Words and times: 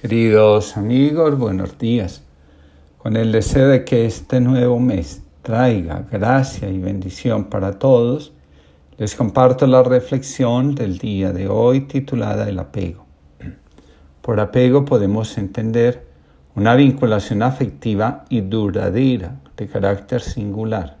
Queridos 0.00 0.76
amigos, 0.76 1.38
buenos 1.38 1.78
días. 1.78 2.22
Con 2.98 3.16
el 3.16 3.32
deseo 3.32 3.68
de 3.68 3.86
que 3.86 4.04
este 4.04 4.42
nuevo 4.42 4.78
mes 4.78 5.22
traiga 5.40 6.06
gracia 6.12 6.68
y 6.68 6.78
bendición 6.78 7.44
para 7.44 7.78
todos, 7.78 8.34
les 8.98 9.14
comparto 9.14 9.66
la 9.66 9.82
reflexión 9.82 10.74
del 10.74 10.98
día 10.98 11.32
de 11.32 11.48
hoy 11.48 11.86
titulada 11.86 12.46
El 12.46 12.58
apego. 12.58 13.06
Por 14.20 14.38
apego 14.38 14.84
podemos 14.84 15.38
entender 15.38 16.06
una 16.54 16.74
vinculación 16.74 17.42
afectiva 17.42 18.26
y 18.28 18.42
duradera 18.42 19.40
de 19.56 19.66
carácter 19.66 20.20
singular. 20.20 20.98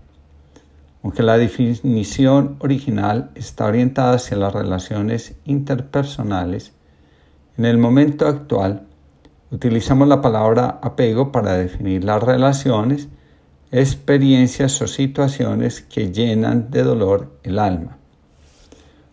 Aunque 1.02 1.22
la 1.22 1.36
definición 1.36 2.56
original 2.60 3.30
está 3.34 3.66
orientada 3.66 4.14
hacia 4.14 4.38
las 4.38 4.54
relaciones 4.54 5.36
interpersonales, 5.44 6.72
en 7.58 7.64
el 7.64 7.78
momento 7.78 8.26
actual, 8.26 8.86
utilizamos 9.50 10.08
la 10.08 10.20
palabra 10.20 10.78
apego 10.82 11.32
para 11.32 11.54
definir 11.54 12.04
las 12.04 12.22
relaciones, 12.22 13.08
experiencias 13.70 14.80
o 14.82 14.86
situaciones 14.86 15.80
que 15.80 16.12
llenan 16.12 16.70
de 16.70 16.82
dolor 16.82 17.38
el 17.42 17.58
alma. 17.58 17.96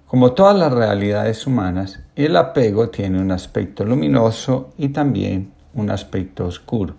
Como 0.08 0.34
todas 0.34 0.58
las 0.58 0.72
realidades 0.72 1.48
humanas, 1.48 2.02
el 2.16 2.36
apego 2.36 2.90
tiene 2.90 3.20
un 3.20 3.31
aspecto 3.31 3.86
luminoso 3.86 4.70
y 4.78 4.89
también 4.89 5.53
un 5.73 5.89
aspecto 5.89 6.45
oscuro. 6.45 6.95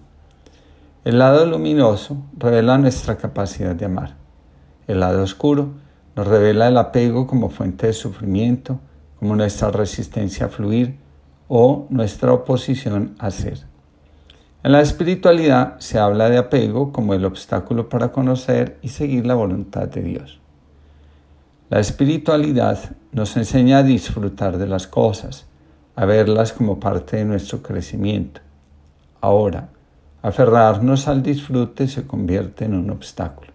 El 1.04 1.18
lado 1.18 1.45
luminoso 1.45 2.16
revela 2.38 2.79
nuestra 2.79 3.16
capacidad 3.16 3.74
de 3.74 3.84
amar. 3.84 4.16
El 4.87 5.01
lado 5.01 5.23
oscuro 5.23 5.74
nos 6.16 6.26
revela 6.26 6.68
el 6.68 6.79
apego 6.79 7.26
como 7.26 7.51
fuente 7.51 7.87
de 7.87 7.92
sufrimiento, 7.92 8.80
como 9.18 9.37
nuestra 9.37 9.70
resistencia 9.70 10.46
a 10.46 10.48
fluir, 10.48 11.03
o 11.48 11.86
nuestra 11.90 12.32
oposición 12.32 13.14
a 13.18 13.30
ser. 13.30 13.66
En 14.62 14.72
la 14.72 14.80
espiritualidad 14.80 15.78
se 15.78 15.98
habla 15.98 16.30
de 16.30 16.38
apego 16.38 16.90
como 16.90 17.12
el 17.12 17.26
obstáculo 17.26 17.90
para 17.90 18.12
conocer 18.12 18.78
y 18.80 18.88
seguir 18.88 19.26
la 19.26 19.34
voluntad 19.34 19.88
de 19.88 20.01
Dios. 20.01 20.40
La 21.68 21.80
espiritualidad 21.80 22.78
nos 23.12 23.36
enseña 23.36 23.78
a 23.78 23.82
disfrutar 23.82 24.56
de 24.56 24.66
las 24.66 24.86
cosas, 24.86 25.45
a 25.96 26.06
verlas 26.06 26.54
como 26.54 26.80
parte 26.80 27.18
de 27.18 27.26
nuestro 27.26 27.62
crecimiento. 27.62 28.40
Ahora, 29.20 29.68
aferrarnos 30.23 31.08
al 31.08 31.23
disfrute 31.23 31.86
se 31.86 32.06
convierte 32.06 32.64
en 32.64 32.74
un 32.74 32.88
obstáculo. 32.88 33.52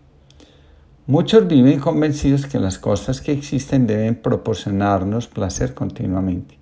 Muchos 1.08 1.48
viven 1.48 1.80
convencidos 1.80 2.46
que 2.46 2.60
las 2.60 2.78
cosas 2.78 3.20
que 3.20 3.32
existen 3.32 3.88
deben 3.88 4.16
proporcionarnos 4.16 5.28
placer 5.28 5.74
continuamente. 5.74 6.59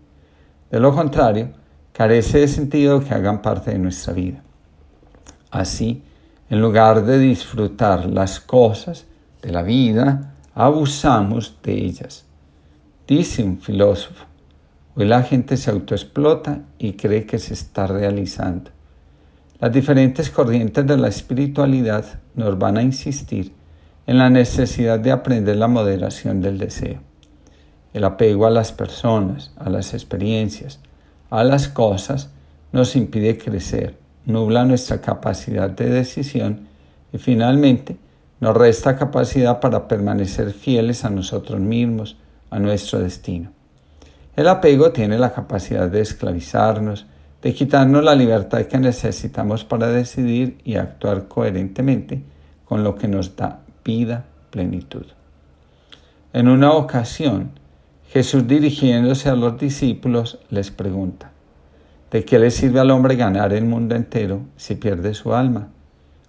De 0.70 0.80
lo 0.80 0.94
contrario, 0.94 1.50
carece 1.94 2.40
de 2.40 2.48
sentido 2.48 3.04
que 3.04 3.14
hagan 3.14 3.42
parte 3.42 3.72
de 3.72 3.80
nuestra 3.80 4.14
vida. 4.14 4.44
Así, 5.50 6.04
en 6.50 6.62
lugar 6.62 7.06
de 7.06 7.20
disfrutar 7.20 8.06
las 8.06 8.40
cosas 8.40 9.06
de 9.42 9.52
la 9.52 9.64
vida, 9.64 10.34
abusamos 10.54 11.58
de 11.64 11.74
ellas. 11.74 12.26
Dice 13.08 13.44
un 13.44 13.60
filósofo, 13.60 14.26
hoy 14.96 15.06
la 15.06 15.24
gente 15.24 15.56
se 15.56 15.72
autoexplota 15.72 16.64
y 16.78 16.94
cree 16.94 17.26
que 17.26 17.40
se 17.40 17.54
está 17.54 17.88
realizando. 17.88 18.72
Las 19.60 19.72
diferentes 19.72 20.30
corrientes 20.30 20.86
de 20.86 20.98
la 20.98 21.08
espiritualidad 21.08 22.06
nos 22.36 22.60
van 22.60 22.78
a 22.78 22.82
insistir 22.82 23.54
en 24.06 24.18
la 24.18 24.30
necesidad 24.30 25.00
de 25.00 25.12
aprender 25.12 25.56
la 25.56 25.68
moderación 25.68 26.42
del 26.42 26.58
deseo. 26.58 27.07
El 27.94 28.04
apego 28.04 28.46
a 28.46 28.50
las 28.52 28.72
personas, 28.72 29.52
a 29.58 29.70
las 29.70 29.94
experiencias, 29.94 30.80
a 31.30 31.44
las 31.44 31.68
cosas 31.68 32.30
nos 32.72 32.96
impide 32.96 33.38
crecer, 33.38 33.98
nubla 34.26 34.66
nuestra 34.66 35.02
capacidad 35.02 35.70
de 35.70 35.90
decisión 35.90 36.68
y 37.12 37.18
finalmente 37.18 37.98
nos 38.40 38.56
resta 38.56 38.98
capacidad 38.98 39.60
para 39.60 39.88
permanecer 39.88 40.52
fieles 40.52 41.06
a 41.06 41.10
nosotros 41.10 41.60
mismos, 41.60 42.18
a 42.50 42.60
nuestro 42.60 43.00
destino. 43.00 43.52
El 44.36 44.48
apego 44.48 44.92
tiene 44.92 45.18
la 45.18 45.34
capacidad 45.34 45.90
de 45.90 46.02
esclavizarnos, 46.02 47.08
de 47.42 47.54
quitarnos 47.54 48.04
la 48.04 48.14
libertad 48.14 48.62
que 48.64 48.78
necesitamos 48.78 49.64
para 49.64 49.88
decidir 49.88 50.60
y 50.64 50.76
actuar 50.76 51.28
coherentemente 51.28 52.22
con 52.66 52.84
lo 52.84 52.96
que 52.96 53.08
nos 53.08 53.36
da 53.36 53.62
vida, 53.84 54.26
plenitud. 54.52 55.06
En 56.34 56.48
una 56.48 56.74
ocasión, 56.74 57.52
Jesús 58.10 58.48
dirigiéndose 58.48 59.28
a 59.28 59.36
los 59.36 59.60
discípulos 59.60 60.40
les 60.50 60.72
pregunta, 60.72 61.32
¿de 62.10 62.24
qué 62.24 62.40
le 62.40 62.52
sirve 62.52 62.80
al 62.80 62.92
hombre 62.92 63.18
ganar 63.18 63.52
el 63.52 63.66
mundo 63.66 63.96
entero 63.96 64.44
si 64.56 64.76
pierde 64.76 65.14
su 65.14 65.34
alma? 65.34 65.68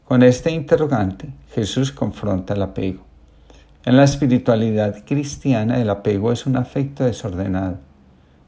Con 0.05 0.25
este 0.25 0.51
interrogante, 0.51 1.29
Jesús 1.55 1.93
confronta 1.93 2.55
el 2.55 2.63
apego. 2.63 3.05
En 3.85 3.97
la 3.97 4.03
espiritualidad 4.03 5.05
cristiana 5.07 5.81
el 5.81 5.89
apego 5.89 6.33
es 6.33 6.47
un 6.47 6.57
afecto 6.57 7.05
desordenado. 7.05 7.79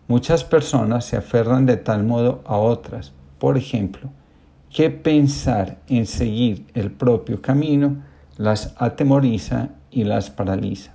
Muchas 0.08 0.42
personas 0.42 1.04
se 1.04 1.16
aferran 1.16 1.66
de 1.66 1.76
tal 1.76 2.02
modo 2.02 2.42
a 2.44 2.56
otras. 2.56 3.12
Por 3.38 3.56
ejemplo, 3.56 4.10
que 4.74 4.90
pensar 4.90 5.78
en 5.86 6.06
seguir 6.06 6.66
el 6.74 6.90
propio 6.90 7.40
camino 7.40 8.02
las 8.36 8.74
atemoriza 8.76 9.68
y 9.92 10.02
las 10.02 10.30
paraliza. 10.30 10.94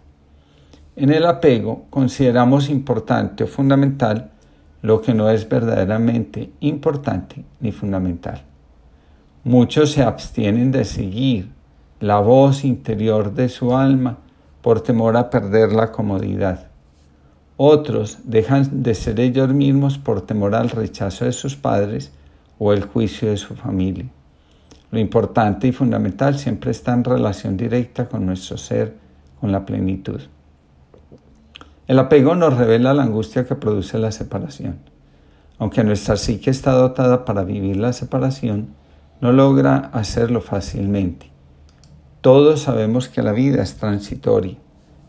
En 0.98 1.12
el 1.12 1.26
apego 1.26 1.88
consideramos 1.90 2.70
importante 2.70 3.44
o 3.44 3.48
fundamental 3.48 4.32
lo 4.82 5.02
que 5.02 5.14
no 5.14 5.30
es 5.30 5.50
verdaderamente 5.50 6.52
importante 6.62 7.44
ni 7.60 7.74
fundamental. 7.74 8.44
Muchos 9.44 9.92
se 9.92 10.04
abstienen 10.04 10.72
de 10.72 10.86
seguir 10.86 11.50
la 12.00 12.20
voz 12.20 12.64
interior 12.64 13.34
de 13.34 13.50
su 13.50 13.76
alma 13.76 14.20
por 14.62 14.80
temor 14.80 15.18
a 15.18 15.30
perder 15.30 15.74
la 15.74 15.92
comodidad. 15.92 16.68
Otros 17.58 18.20
dejan 18.24 18.84
de 18.84 18.96
ser 18.96 19.20
ellos 19.20 19.54
mismos 19.54 19.98
por 19.98 20.22
temor 20.22 20.56
al 20.56 20.70
rechazo 20.70 21.26
de 21.26 21.34
sus 21.34 21.58
padres 21.58 22.14
o 22.58 22.72
el 22.72 22.86
juicio 22.86 23.30
de 23.30 23.38
su 23.38 23.54
familia. 23.56 24.06
Lo 24.92 25.00
importante 25.00 25.68
y 25.68 25.74
fundamental 25.74 26.40
siempre 26.40 26.72
está 26.72 26.94
en 26.94 27.04
relación 27.04 27.58
directa 27.58 28.08
con 28.08 28.26
nuestro 28.26 28.58
ser, 28.58 28.96
con 29.42 29.52
la 29.52 29.66
plenitud. 29.66 30.22
El 31.88 32.00
apego 32.00 32.34
nos 32.34 32.58
revela 32.58 32.96
la 32.96 33.04
angustia 33.04 33.46
que 33.46 33.54
produce 33.54 34.00
la 34.00 34.12
separación. 34.12 34.80
Aunque 35.60 35.84
nuestra 35.84 36.18
psique 36.18 36.50
está 36.50 36.72
dotada 36.72 37.26
para 37.26 37.44
vivir 37.44 37.78
la 37.78 37.94
separación, 37.94 38.70
no 39.22 39.32
logra 39.32 39.92
hacerlo 39.94 40.42
fácilmente. 40.42 41.30
Todos 42.22 42.62
sabemos 42.62 43.08
que 43.08 43.22
la 43.22 43.34
vida 43.34 43.62
es 43.62 43.76
transitoria. 43.76 44.58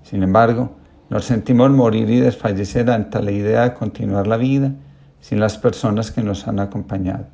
Sin 0.02 0.22
embargo, 0.22 0.76
nos 1.08 1.24
sentimos 1.24 1.70
morir 1.70 2.10
y 2.10 2.20
desfallecer 2.20 2.90
ante 2.90 3.22
la 3.22 3.30
idea 3.30 3.62
de 3.62 3.74
continuar 3.74 4.26
la 4.26 4.36
vida 4.36 4.72
sin 5.20 5.40
las 5.40 5.56
personas 5.56 6.10
que 6.10 6.22
nos 6.22 6.46
han 6.46 6.60
acompañado. 6.60 7.24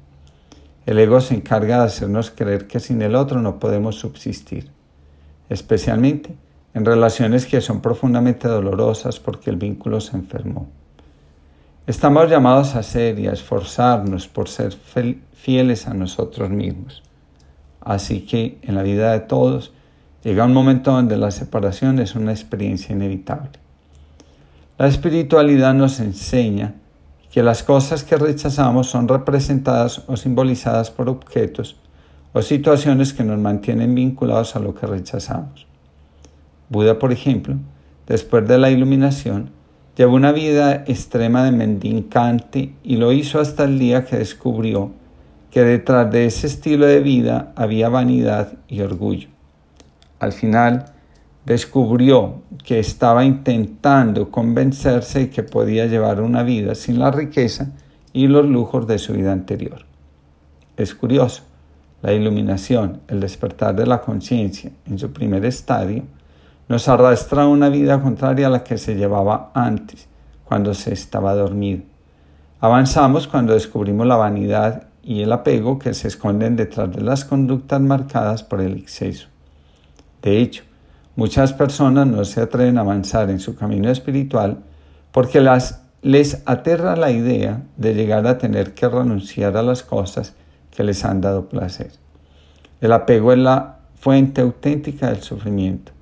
El 0.86 1.00
ego 1.00 1.20
se 1.20 1.34
encarga 1.34 1.78
de 1.78 1.86
hacernos 1.86 2.31
creer 2.31 2.69
que 2.69 2.78
sin 2.78 3.02
el 3.02 3.16
otro 3.16 3.42
no 3.42 3.58
podemos 3.58 3.97
subsistir, 3.97 4.70
especialmente 5.48 6.36
en 6.75 6.84
relaciones 6.84 7.47
que 7.47 7.60
son 7.60 7.81
profundamente 7.81 8.49
dolorosas 8.49 9.21
porque 9.21 9.50
el 9.50 9.56
vínculo 9.56 10.00
se 10.00 10.16
enfermó. 10.16 10.69
Estamos 11.87 12.31
llamados 12.31 12.75
a 12.77 12.83
ser 12.83 13.19
y 13.19 13.27
a 13.27 13.33
esforzarnos 13.33 14.28
por 14.28 14.49
ser 14.49 14.72
fieles 15.34 15.87
a 15.87 15.94
nosotros 15.94 16.49
mismos. 16.50 17.03
Así 17.81 18.21
que 18.21 18.59
en 18.62 18.77
la 18.77 18.82
vida 18.82 19.12
de 19.12 19.21
todos 19.21 19.72
llega 20.22 20.44
un 20.44 20.55
momento 20.55 20.93
donde 20.93 21.16
la 21.16 21.32
separación 21.32 21.99
es 21.99 22.15
una 22.15 22.31
experiencia 22.31 22.94
inevitable. 22.94 23.50
La 24.78 24.87
espiritualidad 24.87 25.75
nos 25.75 25.99
enseña 26.00 26.75
que 27.32 27.43
las 27.43 27.62
cosas 27.62 28.05
que 28.05 28.16
rechazamos 28.16 28.88
son 28.88 29.09
representadas 29.09 30.02
o 30.06 30.17
simbolizadas 30.17 30.91
por 30.91 31.08
objetos 31.08 31.76
o 32.32 32.43
situaciones 32.43 33.12
que 33.12 33.25
nos 33.25 33.38
mantienen 33.38 33.94
vinculados 33.94 34.55
a 34.55 34.61
lo 34.61 34.75
que 34.75 34.87
rechazamos. 34.87 35.67
Buda, 36.72 36.98
por 36.98 37.12
ejemplo, 37.12 37.56
después 38.06 38.48
de 38.48 38.56
la 38.56 38.70
iluminación, 38.70 39.50
llevó 39.94 40.16
una 40.16 40.32
vida 40.32 40.84
extrema 40.86 41.44
de 41.44 41.52
mendicante 41.52 42.72
y 42.82 42.96
lo 42.96 43.12
hizo 43.12 43.40
hasta 43.40 43.64
el 43.64 43.78
día 43.78 44.06
que 44.06 44.16
descubrió 44.16 44.90
que 45.50 45.64
detrás 45.64 46.10
de 46.10 46.24
ese 46.24 46.46
estilo 46.46 46.86
de 46.86 47.00
vida 47.00 47.52
había 47.56 47.90
vanidad 47.90 48.54
y 48.69 48.80
orgullo. 48.80 49.28
Al 50.19 50.32
final, 50.32 50.86
descubrió 51.44 52.40
que 52.64 52.78
estaba 52.78 53.26
intentando 53.26 54.30
convencerse 54.30 55.19
de 55.19 55.30
que 55.30 55.42
podía 55.42 55.84
llevar 55.84 56.22
una 56.22 56.42
vida 56.42 56.74
sin 56.74 56.98
la 56.98 57.10
riqueza 57.10 57.72
y 58.14 58.28
los 58.28 58.46
lujos 58.46 58.86
de 58.86 58.98
su 58.98 59.12
vida 59.12 59.30
anterior. 59.30 59.84
Es 60.78 60.94
curioso, 60.94 61.42
la 62.00 62.14
iluminación, 62.14 63.02
el 63.08 63.20
despertar 63.20 63.76
de 63.76 63.86
la 63.86 64.00
conciencia 64.00 64.72
en 64.86 64.98
su 64.98 65.12
primer 65.12 65.44
estadio, 65.44 66.04
nos 66.72 66.88
arrastra 66.88 67.46
una 67.46 67.69
vida 67.69 68.00
contraria 68.00 68.46
a 68.46 68.50
la 68.50 68.64
que 68.64 68.78
se 68.78 68.94
llevaba 68.94 69.50
antes, 69.52 70.08
cuando 70.42 70.72
se 70.72 70.94
estaba 70.94 71.34
dormido. 71.34 71.82
Avanzamos 72.60 73.28
cuando 73.28 73.52
descubrimos 73.52 74.06
la 74.06 74.16
vanidad 74.16 74.84
y 75.02 75.20
el 75.20 75.32
apego 75.32 75.78
que 75.78 75.92
se 75.92 76.08
esconden 76.08 76.56
detrás 76.56 76.90
de 76.90 77.02
las 77.02 77.26
conductas 77.26 77.78
marcadas 77.82 78.42
por 78.42 78.62
el 78.62 78.78
exceso. 78.78 79.28
De 80.22 80.38
hecho, 80.38 80.64
muchas 81.14 81.52
personas 81.52 82.06
no 82.06 82.24
se 82.24 82.40
atreven 82.40 82.78
a 82.78 82.80
avanzar 82.80 83.28
en 83.28 83.38
su 83.38 83.54
camino 83.54 83.90
espiritual 83.90 84.60
porque 85.10 85.46
les 86.00 86.42
aterra 86.46 86.96
la 86.96 87.10
idea 87.10 87.64
de 87.76 87.92
llegar 87.92 88.26
a 88.26 88.38
tener 88.38 88.72
que 88.72 88.88
renunciar 88.88 89.58
a 89.58 89.62
las 89.62 89.82
cosas 89.82 90.36
que 90.70 90.84
les 90.84 91.04
han 91.04 91.20
dado 91.20 91.50
placer. 91.50 91.92
El 92.80 92.92
apego 92.92 93.30
es 93.34 93.40
la 93.40 93.80
fuente 93.94 94.40
auténtica 94.40 95.10
del 95.10 95.20
sufrimiento. 95.20 95.92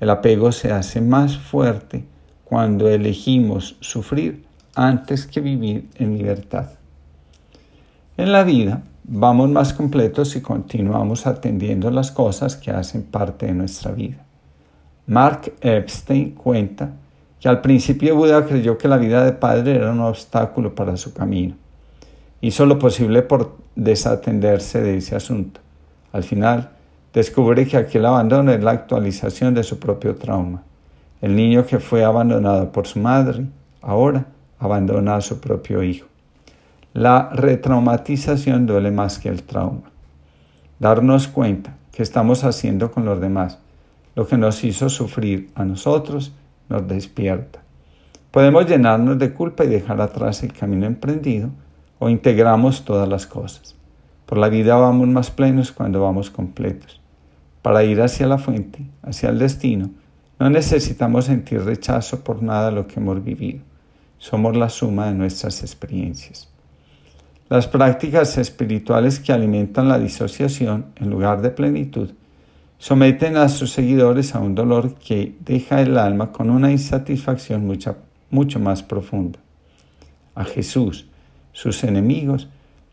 El 0.00 0.10
apego 0.10 0.52
se 0.52 0.72
hace 0.72 1.00
más 1.00 1.38
fuerte 1.38 2.04
cuando 2.44 2.88
elegimos 2.88 3.76
sufrir 3.80 4.44
antes 4.74 5.26
que 5.26 5.40
vivir 5.40 5.88
en 5.96 6.18
libertad. 6.18 6.70
En 8.16 8.32
la 8.32 8.44
vida 8.44 8.82
vamos 9.04 9.48
más 9.48 9.72
completos 9.72 10.30
si 10.30 10.40
continuamos 10.40 11.26
atendiendo 11.26 11.90
las 11.90 12.10
cosas 12.10 12.56
que 12.56 12.70
hacen 12.70 13.02
parte 13.04 13.46
de 13.46 13.54
nuestra 13.54 13.92
vida. 13.92 14.24
Mark 15.06 15.52
Epstein 15.60 16.32
cuenta 16.32 16.90
que 17.40 17.48
al 17.48 17.60
principio 17.60 18.16
Buda 18.16 18.44
creyó 18.44 18.76
que 18.76 18.88
la 18.88 18.96
vida 18.96 19.24
de 19.24 19.32
padre 19.32 19.76
era 19.76 19.92
un 19.92 20.00
obstáculo 20.00 20.74
para 20.74 20.96
su 20.96 21.14
camino. 21.14 21.54
Hizo 22.40 22.66
lo 22.66 22.78
posible 22.78 23.22
por 23.22 23.56
desatenderse 23.74 24.80
de 24.82 24.96
ese 24.98 25.16
asunto. 25.16 25.60
Al 26.12 26.22
final, 26.22 26.70
descubre 27.16 27.66
que 27.66 27.78
aquel 27.78 28.04
abandono 28.04 28.52
es 28.52 28.62
la 28.62 28.72
actualización 28.72 29.54
de 29.54 29.62
su 29.62 29.78
propio 29.78 30.16
trauma. 30.16 30.64
El 31.22 31.34
niño 31.34 31.64
que 31.64 31.78
fue 31.78 32.04
abandonado 32.04 32.70
por 32.72 32.86
su 32.86 32.98
madre, 32.98 33.46
ahora 33.80 34.26
abandona 34.58 35.16
a 35.16 35.22
su 35.22 35.40
propio 35.40 35.82
hijo. 35.82 36.06
La 36.92 37.30
retraumatización 37.32 38.66
duele 38.66 38.90
más 38.90 39.18
que 39.18 39.30
el 39.30 39.44
trauma. 39.44 39.90
Darnos 40.78 41.26
cuenta 41.26 41.78
que 41.90 42.02
estamos 42.02 42.44
haciendo 42.44 42.92
con 42.92 43.06
los 43.06 43.18
demás 43.18 43.60
lo 44.14 44.26
que 44.26 44.36
nos 44.36 44.62
hizo 44.62 44.90
sufrir 44.90 45.50
a 45.54 45.64
nosotros 45.64 46.34
nos 46.68 46.86
despierta. 46.86 47.60
Podemos 48.30 48.68
llenarnos 48.68 49.18
de 49.18 49.32
culpa 49.32 49.64
y 49.64 49.68
dejar 49.68 50.02
atrás 50.02 50.42
el 50.42 50.52
camino 50.52 50.84
emprendido 50.84 51.48
o 51.98 52.10
integramos 52.10 52.84
todas 52.84 53.08
las 53.08 53.26
cosas. 53.26 53.74
Por 54.26 54.36
la 54.36 54.50
vida 54.50 54.76
vamos 54.76 55.08
más 55.08 55.30
plenos 55.30 55.72
cuando 55.72 56.02
vamos 56.02 56.28
completos. 56.28 57.00
Para 57.66 57.82
ir 57.82 58.00
hacia 58.00 58.28
la 58.28 58.38
fuente, 58.38 58.78
hacia 59.02 59.28
el 59.28 59.40
destino, 59.40 59.90
no 60.38 60.48
necesitamos 60.48 61.24
sentir 61.24 61.64
rechazo 61.64 62.22
por 62.22 62.40
nada 62.40 62.70
de 62.70 62.76
lo 62.76 62.86
que 62.86 63.00
hemos 63.00 63.24
vivido. 63.24 63.58
Somos 64.18 64.56
la 64.56 64.68
suma 64.68 65.06
de 65.06 65.14
nuestras 65.14 65.62
experiencias. 65.62 66.48
Las 67.48 67.66
prácticas 67.66 68.38
espirituales 68.38 69.18
que 69.18 69.32
alimentan 69.32 69.88
la 69.88 69.98
disociación 69.98 70.86
en 70.94 71.10
lugar 71.10 71.42
de 71.42 71.50
plenitud 71.50 72.10
someten 72.78 73.36
a 73.36 73.48
sus 73.48 73.72
seguidores 73.72 74.36
a 74.36 74.38
un 74.38 74.54
dolor 74.54 74.94
que 74.94 75.34
deja 75.40 75.82
el 75.82 75.98
alma 75.98 76.30
con 76.30 76.50
una 76.50 76.70
insatisfacción 76.70 77.66
mucho 78.30 78.60
más 78.60 78.84
profunda. 78.84 79.40
A 80.36 80.44
Jesús, 80.44 81.08
sus 81.50 81.82
enemigos, 81.82 82.48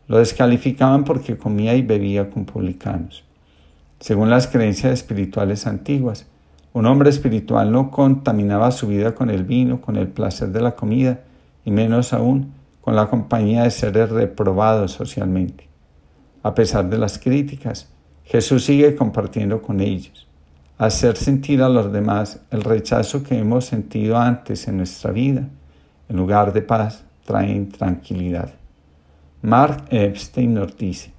lo 0.08 0.18
descalificaban 0.18 1.04
porque 1.04 1.38
comía 1.38 1.76
y 1.76 1.82
bebía 1.82 2.28
con 2.28 2.44
publicanos. 2.44 3.22
Según 4.04 4.28
las 4.28 4.46
creencias 4.48 4.92
espirituales 4.92 5.66
antiguas, 5.66 6.26
un 6.74 6.84
hombre 6.84 7.08
espiritual 7.08 7.72
no 7.72 7.90
contaminaba 7.90 8.70
su 8.70 8.86
vida 8.86 9.14
con 9.14 9.30
el 9.30 9.44
vino, 9.44 9.80
con 9.80 9.96
el 9.96 10.08
placer 10.08 10.50
de 10.50 10.60
la 10.60 10.76
comida, 10.76 11.20
y 11.64 11.70
menos 11.70 12.12
aún 12.12 12.52
con 12.82 12.96
la 12.96 13.08
compañía 13.08 13.62
de 13.62 13.70
seres 13.70 14.10
reprobados 14.10 14.92
socialmente. 14.92 15.66
A 16.42 16.54
pesar 16.54 16.90
de 16.90 16.98
las 16.98 17.18
críticas, 17.18 17.88
Jesús 18.24 18.66
sigue 18.66 18.94
compartiendo 18.94 19.62
con 19.62 19.80
ellos. 19.80 20.28
Hacer 20.76 21.16
sentir 21.16 21.62
a 21.62 21.70
los 21.70 21.90
demás 21.90 22.40
el 22.50 22.62
rechazo 22.62 23.22
que 23.22 23.38
hemos 23.38 23.64
sentido 23.64 24.18
antes 24.18 24.68
en 24.68 24.76
nuestra 24.76 25.12
vida, 25.12 25.48
en 26.10 26.16
lugar 26.18 26.52
de 26.52 26.60
paz, 26.60 27.04
traen 27.24 27.70
tranquilidad. 27.70 28.52
Mark 29.40 29.84
Epstein 29.88 30.52
nos 30.52 30.76
dice, 30.76 31.13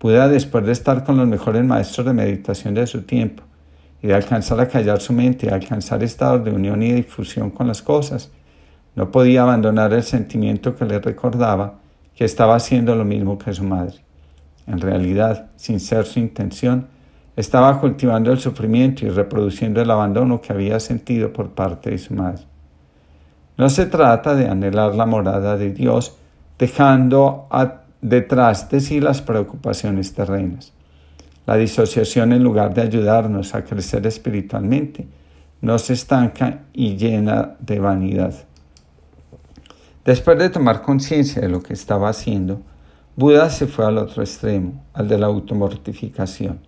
Buda, 0.00 0.28
después 0.28 0.64
de 0.64 0.72
estar 0.72 1.04
con 1.04 1.18
los 1.18 1.28
mejores 1.28 1.62
maestros 1.62 2.06
de 2.06 2.14
meditación 2.14 2.72
de 2.72 2.86
su 2.86 3.02
tiempo, 3.02 3.42
y 4.02 4.06
de 4.06 4.14
alcanzar 4.14 4.58
a 4.58 4.66
callar 4.66 5.00
su 5.00 5.12
mente, 5.12 5.46
y 5.46 5.50
alcanzar 5.50 6.02
estados 6.02 6.42
de 6.42 6.52
unión 6.52 6.82
y 6.82 6.92
difusión 6.92 7.50
con 7.50 7.68
las 7.68 7.82
cosas. 7.82 8.30
No 8.94 9.10
podía 9.10 9.42
abandonar 9.42 9.92
el 9.92 10.02
sentimiento 10.02 10.74
que 10.74 10.86
le 10.86 10.98
recordaba 11.00 11.80
que 12.14 12.24
estaba 12.24 12.56
haciendo 12.56 12.96
lo 12.96 13.04
mismo 13.04 13.36
que 13.38 13.52
su 13.52 13.62
madre. 13.62 13.98
En 14.66 14.80
realidad, 14.80 15.50
sin 15.56 15.80
ser 15.80 16.06
su 16.06 16.18
intención, 16.18 16.86
estaba 17.36 17.78
cultivando 17.78 18.32
el 18.32 18.38
sufrimiento 18.38 19.04
y 19.04 19.10
reproduciendo 19.10 19.80
el 19.80 19.90
abandono 19.90 20.40
que 20.40 20.52
había 20.52 20.80
sentido 20.80 21.32
por 21.32 21.50
parte 21.50 21.90
de 21.90 21.98
su 21.98 22.14
madre. 22.14 22.44
No 23.58 23.68
se 23.68 23.86
trata 23.86 24.34
de 24.34 24.48
anhelar 24.48 24.94
la 24.94 25.04
morada 25.04 25.56
de 25.58 25.72
Dios 25.72 26.16
dejando 26.58 27.46
detrás 28.00 28.68
de 28.70 28.80
sí 28.80 29.00
las 29.00 29.22
preocupaciones 29.22 30.14
terrenas. 30.14 30.72
La 31.46 31.56
disociación, 31.56 32.32
en 32.32 32.42
lugar 32.42 32.74
de 32.74 32.82
ayudarnos 32.82 33.54
a 33.54 33.64
crecer 33.64 34.06
espiritualmente, 34.06 35.06
nos 35.60 35.90
estanca 35.90 36.60
y 36.72 36.96
llena 36.96 37.56
de 37.60 37.80
vanidad. 37.80 38.34
Después 40.04 40.38
de 40.38 40.48
tomar 40.48 40.82
conciencia 40.82 41.42
de 41.42 41.48
lo 41.48 41.62
que 41.62 41.74
estaba 41.74 42.08
haciendo, 42.08 42.62
Buda 43.16 43.50
se 43.50 43.66
fue 43.66 43.84
al 43.84 43.98
otro 43.98 44.22
extremo, 44.22 44.82
al 44.94 45.08
de 45.08 45.18
la 45.18 45.26
automortificación. 45.26 46.60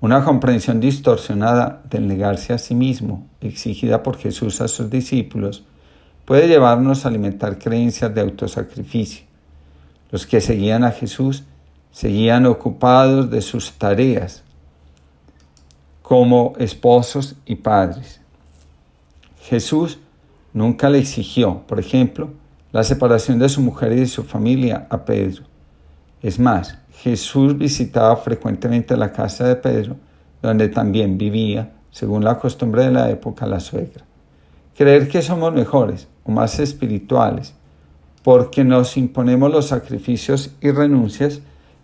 Una 0.00 0.22
comprensión 0.22 0.80
distorsionada 0.80 1.82
del 1.88 2.06
negarse 2.06 2.52
a 2.52 2.58
sí 2.58 2.74
mismo, 2.74 3.26
exigida 3.40 4.02
por 4.02 4.18
Jesús 4.18 4.60
a 4.60 4.68
sus 4.68 4.90
discípulos, 4.90 5.64
puede 6.24 6.46
llevarnos 6.46 7.04
a 7.04 7.08
alimentar 7.08 7.58
creencias 7.58 8.14
de 8.14 8.20
autosacrificio. 8.20 9.23
Los 10.14 10.28
que 10.28 10.40
seguían 10.40 10.84
a 10.84 10.92
Jesús 10.92 11.42
seguían 11.90 12.46
ocupados 12.46 13.32
de 13.32 13.42
sus 13.42 13.72
tareas 13.72 14.44
como 16.02 16.52
esposos 16.56 17.34
y 17.44 17.56
padres. 17.56 18.20
Jesús 19.42 19.98
nunca 20.52 20.88
le 20.88 21.00
exigió, 21.00 21.62
por 21.66 21.80
ejemplo, 21.80 22.30
la 22.70 22.84
separación 22.84 23.40
de 23.40 23.48
su 23.48 23.60
mujer 23.60 23.90
y 23.90 23.96
de 23.96 24.06
su 24.06 24.22
familia 24.22 24.86
a 24.88 25.04
Pedro. 25.04 25.42
Es 26.22 26.38
más, 26.38 26.78
Jesús 26.92 27.58
visitaba 27.58 28.14
frecuentemente 28.14 28.96
la 28.96 29.10
casa 29.10 29.48
de 29.48 29.56
Pedro, 29.56 29.96
donde 30.40 30.68
también 30.68 31.18
vivía, 31.18 31.72
según 31.90 32.22
la 32.22 32.38
costumbre 32.38 32.84
de 32.84 32.92
la 32.92 33.10
época, 33.10 33.46
la 33.46 33.58
suegra. 33.58 34.04
Creer 34.76 35.08
que 35.08 35.22
somos 35.22 35.52
mejores 35.52 36.06
o 36.22 36.30
más 36.30 36.60
espirituales 36.60 37.52
porque 38.24 38.64
nos 38.64 38.96
imponemos 38.96 39.52
los 39.52 39.68
sacrificios 39.68 40.50
y 40.62 40.70
renuncias 40.70 41.42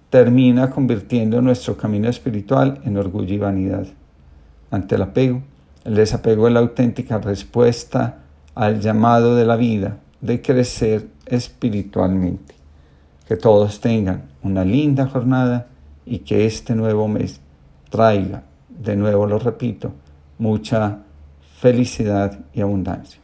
termina 0.09 0.71
convirtiendo 0.71 1.43
nuestro 1.43 1.77
camino 1.77 2.09
espiritual 2.09 2.81
en 2.85 2.97
orgullo 2.97 3.35
y 3.35 3.39
vanidad. 3.39 3.87
Ante 4.71 4.95
el 4.95 5.03
apego, 5.03 5.43
el 5.85 5.95
desapego 5.95 6.49
es 6.49 6.55
la 6.55 6.61
auténtica 6.61 7.19
respuesta 7.19 8.23
al 8.55 8.81
llamado 8.81 9.37
de 9.37 9.45
la 9.45 9.57
vida 9.57 9.99
de 10.23 10.41
crecer 10.41 11.09
espiritualmente. 11.27 12.55
Que 13.29 13.37
todos 13.37 13.81
tengan 13.81 14.31
una 14.43 14.65
linda 14.65 15.07
jornada 15.09 15.67
y 16.07 16.21
que 16.21 16.47
este 16.47 16.75
nuevo 16.75 17.07
mes 17.07 17.43
traiga, 17.91 18.45
de 18.71 18.97
nuevo 18.97 19.27
lo 19.27 19.39
repito, 19.39 19.93
mucha 20.39 21.01
felicidad 21.59 22.41
y 22.55 22.63
abundancia. 22.63 23.21